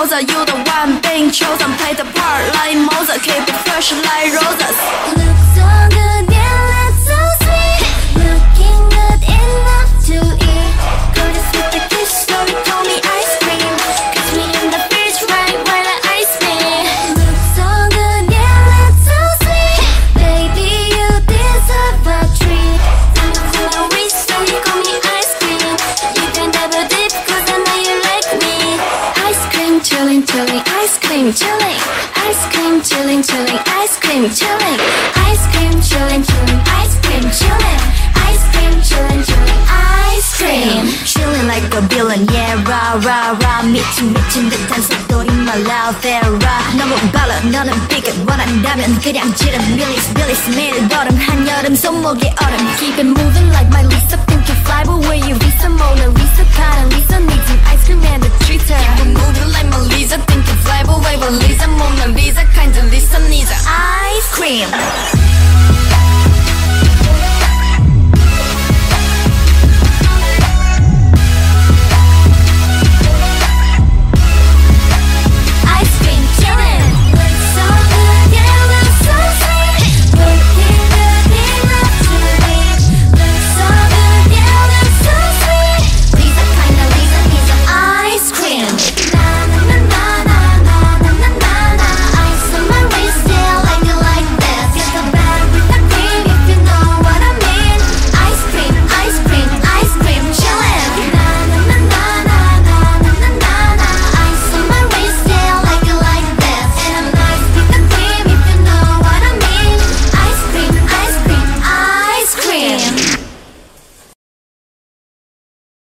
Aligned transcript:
composer, 0.00 0.20
you 0.20 0.44
the 0.46 0.52
one 0.52 1.00
being 1.02 1.30
chosen. 1.30 1.72
Play 1.76 1.94
the 1.94 2.04
part 2.18 2.54
like 2.54 2.76
Mozart, 2.76 3.22
keep 3.22 3.42
it 3.48 3.56
fresh 3.64 3.92
like 3.92 4.32
roses. 4.32 5.39
chilling, 29.99 30.23
chilling, 30.25 30.61
ice 30.65 30.97
cream, 30.99 31.33
chilling. 31.33 31.77
Ice 32.15 32.43
cream, 32.53 32.81
chilling, 32.81 33.21
chilling, 33.23 33.59
ice 33.65 33.97
cream, 33.99 34.29
chilling. 34.29 34.77
Ice 35.15 35.45
cream, 35.51 35.73
chilling, 35.81 36.23
chilling, 36.23 36.61
ice 36.79 36.95
cream, 37.01 37.25
chilling. 37.31 37.79
Ice 38.29 38.43
cream, 38.53 38.73
chilling, 38.81 39.23
chilling, 39.23 39.61
ice 39.67 40.37
cream. 40.37 40.85
Chilling 41.05 41.47
like 41.47 41.65
a 41.73 41.81
villain 41.89 42.25
yeah 42.31 42.55
rah 42.63 42.99
rah 43.03 43.37
rah 43.41 43.63
미친 43.65 44.13
미친 44.13 44.49
듯한 44.49 44.81
속도인 44.81 45.29
my 45.43 45.57
love 45.65 46.05
era 46.05 46.29
너무 46.77 46.95
빨라 47.11 47.39
너는 47.41 47.73
비가 47.87 48.11
원한다면 48.27 48.99
그냥 49.01 49.33
지름 49.35 49.59
밀리스 49.75 50.13
밀리스 50.13 50.49
매일 50.51 50.87
걸음 50.87 51.15
한여름 51.17 51.75
손목에 51.75 52.33
얼음 52.41 52.57
Keep 52.77 52.99
it 52.99 53.07
moving 53.07 53.49
like 53.49 53.69
my 53.69 53.83
Lisa 53.83 54.17
Think 54.27 54.38
Cream 64.50 65.19